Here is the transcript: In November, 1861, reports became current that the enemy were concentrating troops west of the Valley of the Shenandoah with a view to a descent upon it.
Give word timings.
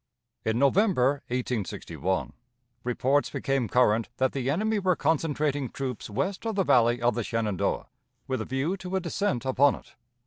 In 0.43 0.57
November, 0.57 1.21
1861, 1.27 2.33
reports 2.83 3.29
became 3.29 3.67
current 3.69 4.09
that 4.17 4.31
the 4.31 4.49
enemy 4.49 4.79
were 4.79 4.95
concentrating 4.95 5.69
troops 5.69 6.09
west 6.09 6.43
of 6.47 6.55
the 6.55 6.63
Valley 6.63 6.99
of 7.03 7.13
the 7.13 7.23
Shenandoah 7.23 7.85
with 8.25 8.41
a 8.41 8.45
view 8.45 8.75
to 8.77 8.95
a 8.95 8.99
descent 8.99 9.45
upon 9.45 9.75
it. 9.75 9.93